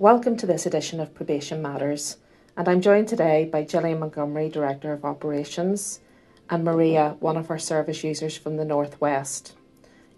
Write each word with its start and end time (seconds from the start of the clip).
Welcome 0.00 0.38
to 0.38 0.46
this 0.46 0.64
edition 0.64 0.98
of 0.98 1.12
Probation 1.12 1.60
Matters, 1.60 2.16
and 2.56 2.66
I'm 2.66 2.80
joined 2.80 3.06
today 3.06 3.44
by 3.44 3.64
Gillian 3.64 3.98
Montgomery, 3.98 4.48
Director 4.48 4.94
of 4.94 5.04
Operations, 5.04 6.00
and 6.48 6.64
Maria, 6.64 7.16
one 7.20 7.36
of 7.36 7.50
our 7.50 7.58
service 7.58 8.02
users 8.02 8.34
from 8.34 8.56
the 8.56 8.64
Northwest. 8.64 9.56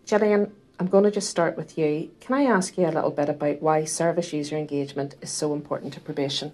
Gillian, 0.06 0.52
I'm 0.78 0.86
going 0.86 1.02
to 1.02 1.10
just 1.10 1.28
start 1.28 1.56
with 1.56 1.76
you. 1.76 2.12
Can 2.20 2.36
I 2.36 2.44
ask 2.44 2.78
you 2.78 2.86
a 2.86 2.94
little 2.94 3.10
bit 3.10 3.28
about 3.28 3.60
why 3.60 3.84
service 3.84 4.32
user 4.32 4.56
engagement 4.56 5.16
is 5.20 5.30
so 5.30 5.52
important 5.52 5.94
to 5.94 6.00
probation? 6.00 6.52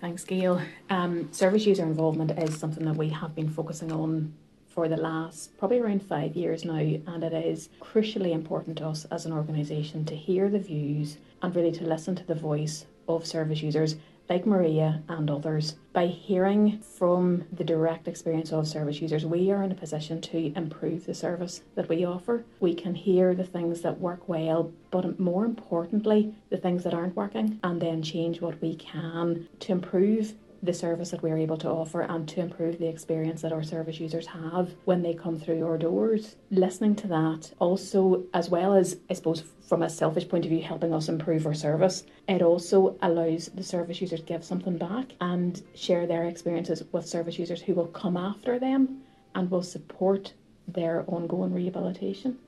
Thanks, 0.00 0.24
Gail. 0.24 0.62
Um, 0.88 1.30
service 1.34 1.66
user 1.66 1.82
involvement 1.82 2.30
is 2.30 2.58
something 2.58 2.86
that 2.86 2.96
we 2.96 3.10
have 3.10 3.34
been 3.34 3.50
focusing 3.50 3.92
on 3.92 4.32
for 4.76 4.88
the 4.88 4.96
last 4.96 5.56
probably 5.56 5.80
around 5.80 6.02
five 6.02 6.36
years 6.36 6.62
now, 6.62 6.76
and 6.76 7.24
it 7.24 7.32
is 7.32 7.70
crucially 7.80 8.32
important 8.32 8.76
to 8.76 8.86
us 8.86 9.06
as 9.06 9.24
an 9.24 9.32
organisation 9.32 10.04
to 10.04 10.14
hear 10.14 10.50
the 10.50 10.58
views 10.58 11.16
and 11.40 11.56
really 11.56 11.72
to 11.72 11.84
listen 11.84 12.14
to 12.14 12.26
the 12.26 12.34
voice 12.34 12.84
of 13.08 13.26
service 13.26 13.62
users 13.62 13.96
like 14.28 14.44
Maria 14.44 15.02
and 15.08 15.30
others. 15.30 15.76
By 15.94 16.08
hearing 16.08 16.78
from 16.80 17.44
the 17.52 17.64
direct 17.64 18.06
experience 18.06 18.52
of 18.52 18.68
service 18.68 19.00
users, 19.00 19.24
we 19.24 19.50
are 19.50 19.62
in 19.62 19.72
a 19.72 19.76
position 19.76 20.20
to 20.22 20.52
improve 20.54 21.06
the 21.06 21.14
service 21.14 21.62
that 21.74 21.88
we 21.88 22.04
offer. 22.04 22.44
We 22.60 22.74
can 22.74 22.94
hear 22.94 23.34
the 23.34 23.44
things 23.44 23.80
that 23.80 23.98
work 23.98 24.28
well, 24.28 24.72
but 24.90 25.18
more 25.18 25.46
importantly, 25.46 26.34
the 26.50 26.58
things 26.58 26.84
that 26.84 26.92
aren't 26.92 27.16
working, 27.16 27.60
and 27.64 27.80
then 27.80 28.02
change 28.02 28.42
what 28.42 28.60
we 28.60 28.76
can 28.76 29.48
to 29.60 29.72
improve 29.72 30.34
the 30.62 30.74
service 30.74 31.10
that 31.10 31.22
we're 31.22 31.38
able 31.38 31.56
to 31.58 31.68
offer 31.68 32.02
and 32.02 32.28
to 32.28 32.40
improve 32.40 32.78
the 32.78 32.88
experience 32.88 33.42
that 33.42 33.52
our 33.52 33.62
service 33.62 34.00
users 34.00 34.26
have 34.26 34.74
when 34.84 35.02
they 35.02 35.14
come 35.14 35.38
through 35.38 35.64
our 35.64 35.78
doors. 35.78 36.36
Listening 36.50 36.94
to 36.96 37.06
that 37.08 37.52
also, 37.58 38.24
as 38.34 38.50
well 38.50 38.74
as, 38.74 38.96
I 39.10 39.14
suppose, 39.14 39.42
from 39.68 39.82
a 39.82 39.90
selfish 39.90 40.28
point 40.28 40.44
of 40.44 40.50
view, 40.50 40.62
helping 40.62 40.94
us 40.94 41.08
improve 41.08 41.46
our 41.46 41.54
service, 41.54 42.04
it 42.28 42.42
also 42.42 42.96
allows 43.02 43.46
the 43.54 43.62
service 43.62 44.00
users 44.00 44.20
to 44.20 44.26
give 44.26 44.44
something 44.44 44.78
back 44.78 45.12
and 45.20 45.62
share 45.74 46.06
their 46.06 46.24
experiences 46.24 46.82
with 46.92 47.06
service 47.06 47.38
users 47.38 47.62
who 47.62 47.74
will 47.74 47.88
come 47.88 48.16
after 48.16 48.58
them 48.58 49.02
and 49.34 49.50
will 49.50 49.62
support 49.62 50.32
their 50.68 51.04
ongoing 51.06 51.52
rehabilitation. 51.52 52.38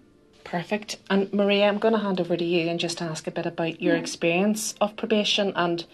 Perfect. 0.45 0.97
And 1.11 1.33
Maria, 1.33 1.69
I'm 1.69 1.79
going 1.79 1.95
to 1.95 2.01
hand 2.01 2.21
over 2.21 2.37
to 2.37 2.45
you 2.45 2.69
and 2.69 2.81
just 2.81 3.03
ask 3.03 3.27
a 3.27 3.31
bit 3.31 3.45
about 3.45 3.83
your 3.83 3.95
yeah. 3.95 4.01
experience 4.01 4.75
of 4.81 4.97
probation 4.97 5.53
and 5.55 5.85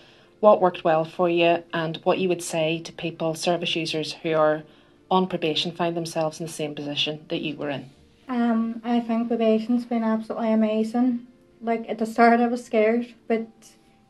what 0.44 0.60
worked 0.60 0.84
well 0.84 1.06
for 1.06 1.30
you 1.30 1.64
and 1.72 1.96
what 2.04 2.18
you 2.18 2.28
would 2.28 2.42
say 2.42 2.78
to 2.78 2.92
people, 2.92 3.34
service 3.34 3.74
users 3.74 4.12
who 4.12 4.34
are 4.34 4.62
on 5.10 5.26
probation, 5.26 5.72
find 5.72 5.96
themselves 5.96 6.38
in 6.38 6.44
the 6.44 6.52
same 6.52 6.74
position 6.74 7.24
that 7.28 7.40
you 7.40 7.56
were 7.56 7.70
in? 7.70 7.88
Um, 8.28 8.82
I 8.84 9.00
think 9.00 9.28
probation's 9.28 9.86
been 9.86 10.04
absolutely 10.04 10.52
amazing. 10.52 11.26
Like 11.62 11.88
at 11.88 11.98
the 11.98 12.04
start, 12.04 12.40
I 12.40 12.46
was 12.48 12.62
scared, 12.62 13.14
but 13.26 13.48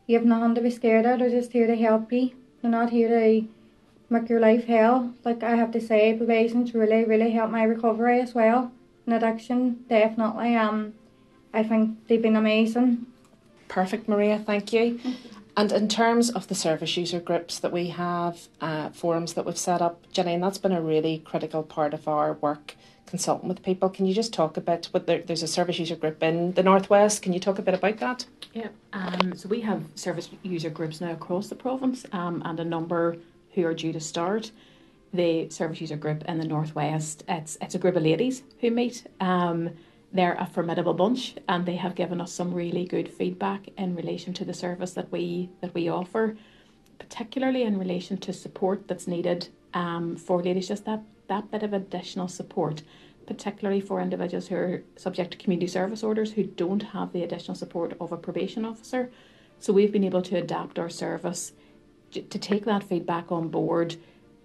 you 0.07 0.17
have 0.17 0.25
nothing 0.25 0.55
to 0.55 0.61
be 0.61 0.69
scared 0.69 1.05
of. 1.05 1.19
They're 1.19 1.29
just 1.29 1.53
here 1.53 1.67
to 1.67 1.75
help 1.77 2.11
you. 2.11 2.31
They're 2.61 2.69
not 2.69 2.89
here 2.89 3.07
to 3.07 3.47
make 4.09 4.27
your 4.27 4.41
life 4.41 4.65
hell. 4.65 5.13
Like 5.23 5.41
I 5.41 5.55
have 5.55 5.71
to 5.71 5.79
say, 5.79 6.17
probation's 6.17 6.73
really, 6.73 7.05
really 7.05 7.31
helped 7.31 7.53
my 7.53 7.63
recovery 7.63 8.19
as 8.19 8.35
well. 8.35 8.73
And 9.05 9.15
addiction, 9.15 9.85
definitely. 9.87 10.57
Um, 10.57 10.95
I 11.53 11.63
think 11.63 12.07
they've 12.09 12.21
been 12.21 12.35
amazing. 12.35 13.05
Perfect, 13.69 14.09
Maria. 14.09 14.37
Thank 14.45 14.73
you. 14.73 14.99
And 15.57 15.71
in 15.71 15.87
terms 15.87 16.29
of 16.29 16.47
the 16.47 16.55
service 16.55 16.97
user 16.97 17.19
groups 17.19 17.59
that 17.59 17.71
we 17.71 17.87
have, 17.87 18.47
uh, 18.59 18.89
forums 18.89 19.33
that 19.33 19.45
we've 19.45 19.57
set 19.57 19.81
up, 19.81 20.01
Janine, 20.11 20.41
that's 20.41 20.57
been 20.57 20.73
a 20.73 20.81
really 20.81 21.19
critical 21.19 21.63
part 21.63 21.93
of 21.93 22.07
our 22.07 22.33
work 22.33 22.75
consulting 23.05 23.47
with 23.47 23.63
people. 23.63 23.89
Can 23.89 24.05
you 24.05 24.13
just 24.13 24.33
talk 24.33 24.57
a 24.57 24.61
bit? 24.61 24.89
What 24.91 25.07
there, 25.07 25.21
there's 25.21 25.43
a 25.43 25.47
service 25.47 25.79
user 25.79 25.95
group 25.95 26.21
in 26.21 26.53
the 26.53 26.63
northwest. 26.63 27.21
Can 27.21 27.31
you 27.31 27.39
talk 27.39 27.59
a 27.59 27.61
bit 27.61 27.73
about 27.73 27.99
that? 27.99 28.25
Yeah. 28.53 28.69
Um, 28.91 29.35
so 29.35 29.47
we 29.47 29.61
have 29.61 29.83
service 29.95 30.29
user 30.43 30.69
groups 30.69 30.99
now 30.99 31.11
across 31.11 31.47
the 31.47 31.55
province, 31.55 32.05
um, 32.11 32.41
and 32.45 32.59
a 32.59 32.65
number 32.65 33.17
who 33.53 33.65
are 33.65 33.73
due 33.73 33.93
to 33.93 33.99
start. 33.99 34.51
The 35.13 35.49
service 35.49 35.79
user 35.79 35.95
group 35.95 36.25
in 36.25 36.37
the 36.37 36.45
northwest. 36.45 37.23
It's 37.29 37.57
it's 37.61 37.75
a 37.75 37.79
group 37.79 37.95
of 37.95 38.03
ladies 38.03 38.43
who 38.59 38.71
meet. 38.71 39.07
Um, 39.21 39.69
they're 40.15 40.37
a 40.39 40.45
formidable 40.45 40.93
bunch 40.93 41.35
and 41.47 41.65
they 41.65 41.75
have 41.75 41.95
given 41.95 42.21
us 42.21 42.31
some 42.31 42.53
really 42.53 42.85
good 42.85 43.11
feedback 43.11 43.67
in 43.77 43.95
relation 43.95 44.33
to 44.33 44.45
the 44.45 44.53
service 44.53 44.93
that 44.93 45.11
we 45.11 45.49
that 45.61 45.73
we 45.73 45.89
offer 45.89 46.35
particularly 46.97 47.63
in 47.63 47.77
relation 47.77 48.17
to 48.17 48.31
support 48.31 48.87
that's 48.87 49.07
needed 49.07 49.49
um, 49.73 50.15
for 50.15 50.41
ladies 50.41 50.67
just 50.67 50.85
that 50.85 51.03
that 51.27 51.51
bit 51.51 51.63
of 51.63 51.73
additional 51.73 52.27
support 52.27 52.81
particularly 53.25 53.81
for 53.81 54.01
individuals 54.01 54.47
who 54.47 54.55
are 54.55 54.83
subject 54.95 55.31
to 55.31 55.37
community 55.37 55.67
service 55.67 56.03
orders 56.03 56.33
who 56.33 56.43
don't 56.43 56.83
have 56.83 57.11
the 57.11 57.23
additional 57.23 57.55
support 57.55 57.95
of 57.99 58.11
a 58.11 58.17
probation 58.17 58.65
officer. 58.65 59.11
So 59.59 59.73
we've 59.73 59.91
been 59.91 60.03
able 60.03 60.21
to 60.23 60.37
adapt 60.37 60.77
our 60.79 60.89
service 60.89 61.53
to 62.11 62.21
take 62.21 62.65
that 62.65 62.83
feedback 62.83 63.31
on 63.31 63.49
board 63.49 63.95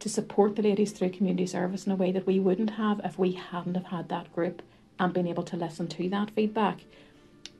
to 0.00 0.08
support 0.08 0.56
the 0.56 0.62
ladies 0.62 0.92
through 0.92 1.10
community 1.10 1.46
service 1.46 1.86
in 1.86 1.92
a 1.92 1.96
way 1.96 2.10
that 2.10 2.26
we 2.26 2.40
wouldn't 2.40 2.70
have 2.70 3.00
if 3.04 3.18
we 3.18 3.32
hadn't 3.32 3.74
have 3.74 3.86
had 3.86 4.08
that 4.08 4.32
group 4.32 4.62
and 5.00 5.12
been 5.12 5.26
able 5.26 5.42
to 5.42 5.56
listen 5.56 5.88
to 5.88 6.08
that 6.10 6.30
feedback. 6.30 6.82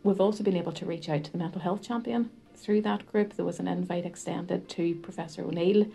We've 0.05 0.21
also 0.21 0.45
been 0.45 0.56
able 0.56 0.73
to 0.73 0.87
reach 0.87 1.09
out 1.09 1.25
to 1.25 1.33
the 1.33 1.39
mental 1.39 1.62
health 1.62 1.83
champion 1.83 2.31
through 2.55 2.83
that 2.83 3.11
group. 3.11 3.34
There 3.34 3.47
was 3.47 3.59
an 3.59 3.67
invite 3.67 4.05
extended 4.05 4.69
to 4.69 4.95
Professor 4.97 5.43
O'Neill, 5.43 5.87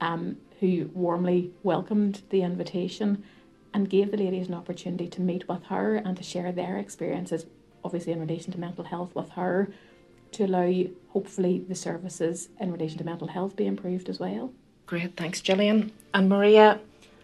um, 0.00 0.36
who 0.60 0.90
warmly 0.94 1.50
welcomed 1.64 2.22
the 2.30 2.42
invitation 2.42 3.24
and 3.74 3.90
gave 3.90 4.10
the 4.10 4.16
ladies 4.16 4.48
an 4.48 4.54
opportunity 4.54 5.08
to 5.08 5.20
meet 5.20 5.48
with 5.48 5.64
her 5.64 5.96
and 5.96 6.16
to 6.16 6.22
share 6.22 6.52
their 6.52 6.78
experiences, 6.78 7.46
obviously 7.84 8.12
in 8.12 8.20
relation 8.20 8.52
to 8.52 8.60
mental 8.60 8.84
health, 8.84 9.14
with 9.14 9.30
her, 9.30 9.72
to 10.30 10.44
allow 10.44 10.84
hopefully 11.08 11.64
the 11.68 11.74
services 11.74 12.48
in 12.60 12.72
relation 12.72 12.98
to 12.98 13.04
mental 13.04 13.28
health 13.28 13.56
be 13.56 13.66
improved 13.66 14.08
as 14.08 14.20
well. 14.20 14.52
Great, 14.86 15.16
thanks, 15.16 15.40
Gillian. 15.40 15.90
And 16.14 16.28
Maria, 16.28 16.80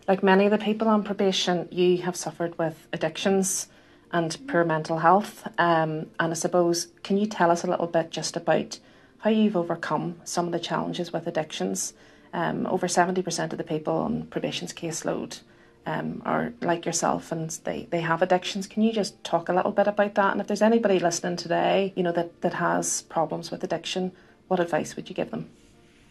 like 0.08 0.22
many 0.22 0.46
of 0.46 0.50
the 0.50 0.58
people 0.58 0.88
on 0.88 1.04
probation, 1.04 1.68
you 1.70 1.98
have 1.98 2.16
suffered 2.16 2.58
with 2.58 2.88
addictions 2.94 3.68
and 4.10 4.38
poor 4.48 4.64
mental 4.64 4.98
health. 4.98 5.46
Um, 5.58 6.06
and 6.18 6.32
I 6.32 6.34
suppose, 6.34 6.88
can 7.02 7.18
you 7.18 7.26
tell 7.26 7.50
us 7.50 7.62
a 7.62 7.66
little 7.66 7.86
bit 7.86 8.10
just 8.10 8.34
about 8.34 8.78
how 9.18 9.28
you've 9.28 9.56
overcome 9.56 10.18
some 10.24 10.46
of 10.46 10.52
the 10.52 10.58
challenges 10.58 11.12
with 11.12 11.26
addictions? 11.26 11.92
Um, 12.32 12.66
over 12.66 12.86
70% 12.86 13.52
of 13.52 13.58
the 13.58 13.64
people 13.64 13.96
on 13.96 14.24
probation's 14.26 14.72
caseload 14.72 15.40
um, 15.84 16.22
are 16.24 16.54
like 16.62 16.86
yourself 16.86 17.30
and 17.30 17.50
they, 17.64 17.86
they 17.90 18.00
have 18.00 18.22
addictions. 18.22 18.66
Can 18.66 18.82
you 18.82 18.92
just 18.92 19.22
talk 19.24 19.50
a 19.50 19.54
little 19.54 19.72
bit 19.72 19.88
about 19.88 20.14
that? 20.14 20.32
And 20.32 20.40
if 20.40 20.46
there's 20.46 20.62
anybody 20.62 20.98
listening 20.98 21.36
today, 21.36 21.92
you 21.96 22.02
know, 22.02 22.12
that, 22.12 22.40
that 22.40 22.54
has 22.54 23.02
problems 23.02 23.50
with 23.50 23.62
addiction, 23.62 24.12
what 24.46 24.58
advice 24.58 24.96
would 24.96 25.10
you 25.10 25.14
give 25.14 25.30
them? 25.30 25.50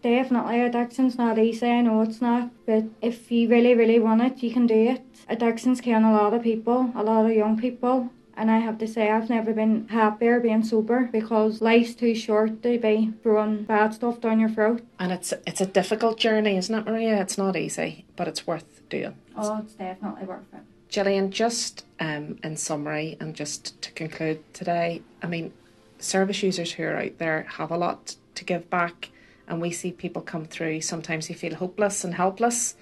Definitely, 0.07 0.61
addiction's 0.61 1.17
not 1.17 1.37
easy, 1.37 1.67
I 1.67 1.81
know 1.81 2.01
it's 2.01 2.21
not, 2.21 2.49
but 2.65 2.85
if 3.01 3.29
you 3.29 3.49
really, 3.49 3.73
really 3.73 3.99
want 3.99 4.21
it, 4.21 4.41
you 4.41 4.53
can 4.53 4.65
do 4.65 4.91
it. 4.91 5.01
Addiction's 5.27 5.81
killing 5.81 6.05
a 6.05 6.13
lot 6.13 6.33
of 6.33 6.43
people, 6.43 6.93
a 6.95 7.03
lot 7.03 7.25
of 7.25 7.33
young 7.33 7.59
people, 7.59 8.09
and 8.37 8.49
I 8.49 8.59
have 8.59 8.77
to 8.77 8.87
say 8.87 9.11
I've 9.11 9.29
never 9.29 9.51
been 9.51 9.85
happier 9.89 10.39
being 10.39 10.63
sober 10.63 11.09
because 11.11 11.61
life's 11.61 11.93
too 11.93 12.15
short 12.15 12.63
to 12.63 12.79
be 12.79 13.11
throwing 13.21 13.63
bad 13.63 13.95
stuff 13.95 14.21
down 14.21 14.39
your 14.39 14.47
throat. 14.47 14.81
And 14.97 15.11
it's 15.11 15.33
it's 15.45 15.59
a 15.59 15.65
difficult 15.65 16.17
journey, 16.17 16.55
isn't 16.55 16.73
it, 16.73 16.85
Maria? 16.85 17.19
It's 17.19 17.37
not 17.37 17.57
easy, 17.57 18.05
but 18.15 18.29
it's 18.29 18.47
worth 18.47 18.87
doing. 18.87 19.15
Oh, 19.35 19.57
it's 19.57 19.73
definitely 19.73 20.25
worth 20.25 20.53
it. 20.53 20.61
Gillian, 20.87 21.31
just 21.31 21.83
um, 21.99 22.39
in 22.45 22.55
summary 22.55 23.17
and 23.19 23.35
just 23.35 23.81
to 23.81 23.91
conclude 23.91 24.41
today, 24.53 25.01
I 25.21 25.27
mean, 25.27 25.51
service 25.99 26.41
users 26.43 26.71
who 26.71 26.83
are 26.83 26.95
out 26.95 27.17
there 27.17 27.45
have 27.57 27.71
a 27.71 27.77
lot 27.77 28.15
to 28.35 28.45
give 28.45 28.69
back 28.69 29.09
and 29.47 29.61
we 29.61 29.71
see 29.71 29.91
people 29.91 30.21
come 30.21 30.45
through. 30.45 30.81
Sometimes 30.81 31.29
you 31.29 31.35
feel 31.35 31.55
hopeless 31.55 32.03
and 32.03 32.13
helpless, 32.13 32.75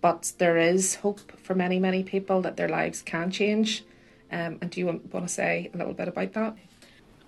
but 0.00 0.32
there 0.38 0.58
is 0.58 0.96
hope 0.96 1.38
for 1.38 1.54
many, 1.54 1.78
many 1.78 2.02
people 2.02 2.42
that 2.42 2.56
their 2.56 2.68
lives 2.68 3.02
can 3.02 3.30
change. 3.30 3.84
Um, 4.30 4.58
and 4.60 4.70
do 4.70 4.80
you 4.80 4.86
want, 4.86 5.12
want 5.12 5.26
to 5.26 5.32
say 5.32 5.70
a 5.72 5.76
little 5.76 5.94
bit 5.94 6.08
about 6.08 6.32
that? 6.32 6.56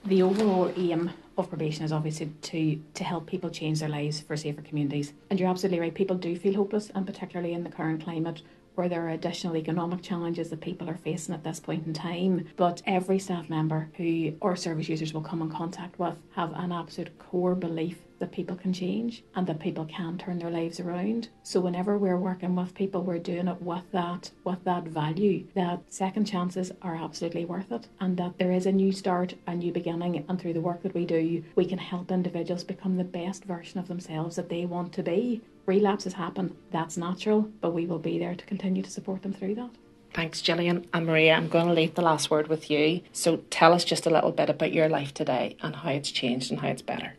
The 0.05 0.23
overall 0.23 0.73
aim 0.77 1.11
of 1.37 1.49
probation 1.49 1.85
is 1.85 1.93
obviously 1.93 2.31
to 2.43 2.81
to 2.95 3.05
help 3.05 3.27
people 3.27 3.51
change 3.51 3.81
their 3.81 3.89
lives 3.89 4.21
for 4.21 4.37
safer 4.37 4.63
communities. 4.63 5.13
And 5.31 5.41
you're 5.41 5.49
absolutely 5.49 5.81
right. 5.81 5.95
People 5.95 6.17
do 6.17 6.37
feel 6.37 6.55
hopeless, 6.55 6.91
and 6.95 7.07
particularly 7.07 7.55
in 7.55 7.65
the 7.65 7.71
current 7.71 8.05
climate 8.05 8.43
where 8.75 8.88
there 8.88 9.06
are 9.06 9.11
additional 9.11 9.56
economic 9.56 10.03
challenges 10.03 10.50
that 10.50 10.61
people 10.61 10.88
are 10.91 10.97
facing 10.97 11.35
at 11.35 11.44
this 11.44 11.61
point 11.61 11.87
in 11.87 11.93
time. 11.93 12.47
But 12.56 12.82
every 12.87 13.19
staff 13.19 13.49
member 13.49 13.91
who 13.97 14.35
or 14.41 14.56
service 14.56 14.88
users 14.88 15.12
will 15.12 15.23
come 15.23 15.43
in 15.43 15.50
contact 15.50 15.99
with 15.99 16.17
have 16.35 16.53
an 16.55 16.73
absolute 16.73 17.19
core 17.19 17.55
belief 17.55 17.99
that 18.19 18.32
people 18.32 18.56
can 18.56 18.73
change 18.73 19.23
and 19.35 19.47
that 19.47 19.59
people 19.59 19.85
can 19.85 20.17
turn 20.17 20.38
their 20.38 20.50
lives 20.50 20.81
around. 20.81 21.29
So 21.43 21.61
whenever 21.61 21.99
we're 21.99 22.17
working 22.17 22.55
with 22.55 22.75
people, 22.75 23.03
we're 23.03 23.19
doing 23.19 23.49
it 23.49 23.61
with 23.61 23.91
that 23.93 24.31
with 24.44 24.65
that 24.65 24.85
value 24.85 25.47
that 25.55 25.81
second 25.93 26.25
chances 26.25 26.73
are 26.82 26.97
absolutely 26.97 27.44
worth 27.44 27.70
it 27.73 27.88
and 28.00 28.17
that 28.17 28.38
there 28.38 28.53
is 28.53 28.67
a 28.67 28.73
new 28.73 28.93
start, 28.93 29.35
a 29.47 29.55
new 29.55 29.73
beginning, 29.73 30.25
and 30.29 30.41
through 30.41 30.53
the 30.53 30.61
work 30.61 30.82
that 30.82 30.94
we 30.94 31.05
do, 31.05 31.43
we 31.55 31.65
can 31.65 31.79
help 31.79 32.11
individuals 32.11 32.65
become 32.65 32.97
the 32.97 33.05
best 33.05 33.44
version 33.44 33.79
of 33.79 33.88
themselves 33.88 34.37
that 34.37 34.49
they 34.49 34.65
want 34.65 34.93
to 34.93 35.03
be 35.03 35.43
relapses 35.67 36.15
happen. 36.15 36.57
That's 36.71 36.97
natural, 36.97 37.43
but 37.61 37.73
we 37.73 37.87
will 37.87 37.99
be 37.99 38.19
there 38.19 38.35
to 38.35 38.45
continue 38.45 38.83
to 38.83 38.91
support 38.91 39.23
them 39.23 39.33
through 39.33 39.55
that. 39.57 39.71
Thanks, 40.13 40.41
Gillian. 40.41 40.87
And 40.93 41.07
Maria, 41.07 41.35
I'm 41.35 41.49
going 41.49 41.67
to 41.67 41.73
leave 41.73 41.95
the 41.95 42.03
last 42.03 42.31
word 42.31 42.47
with 42.47 42.71
you. 42.71 43.01
So 43.13 43.39
tell 43.51 43.73
us 43.73 43.85
just 43.85 44.07
a 44.07 44.11
little 44.11 44.31
bit 44.31 44.49
about 44.49 44.73
your 44.73 44.89
life 44.89 45.13
today 45.13 45.57
and 45.61 45.75
how 45.75 45.91
it's 45.91 46.11
changed 46.11 46.53
and 46.53 46.61
how 46.61 46.69
it's 46.69 46.83
better. 46.83 47.15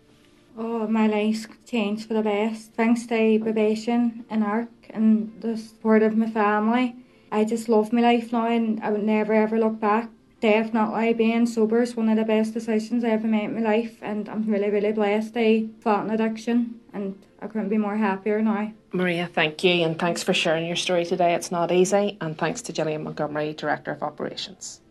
Oh, 0.58 0.88
my 0.88 1.08
life's 1.08 1.48
changed 1.68 2.08
for 2.08 2.14
the 2.14 2.22
best. 2.22 2.74
Thanks 2.74 3.06
to 3.08 3.40
probation 3.40 4.24
and 4.30 4.44
ARC 4.44 4.70
and 4.92 5.34
the 5.42 5.58
support 5.58 6.04
of 6.04 6.16
my 6.16 6.30
family. 6.30 6.96
I 7.32 7.44
just 7.44 7.68
love 7.68 7.92
my 7.92 8.02
life 8.02 8.32
now 8.32 8.48
and 8.48 8.82
I 8.82 8.92
would 8.92 9.04
never 9.04 9.34
ever 9.34 9.60
look 9.60 9.82
back. 9.82 10.10
Definitely 10.46 11.16
being 11.16 11.48
sober 11.48 11.82
is 11.82 11.96
one 11.96 12.08
of 12.08 12.18
the 12.18 12.24
best 12.24 12.54
decisions 12.54 13.04
I 13.04 13.10
ever 13.10 13.26
made 13.28 13.46
in 13.46 13.56
my 13.56 13.62
life 13.62 13.98
and 14.04 14.30
I'm 14.30 14.46
really, 14.46 14.70
really 14.70 14.92
blessed 14.92 15.34
I 15.36 15.70
fought 15.80 16.06
an 16.06 16.12
addiction 16.12 16.82
and 16.94 17.18
I 17.42 17.48
couldn't 17.48 17.70
be 17.70 17.80
more 17.80 17.96
happier 17.96 18.44
now. 18.44 18.72
Maria, 18.94 19.26
thank 19.26 19.64
you 19.64 19.84
and 19.84 19.98
thanks 19.98 20.22
for 20.22 20.36
sharing 20.36 20.68
your 20.68 20.76
story 20.76 21.04
today. 21.04 21.34
It's 21.34 21.50
not 21.50 21.72
easy 21.72 22.20
and 22.22 22.38
thanks 22.38 22.62
to 22.62 22.74
Gillian 22.74 23.06
Montgomery, 23.06 23.54
Director 23.54 23.90
of 23.90 24.04
Operations. 24.04 24.82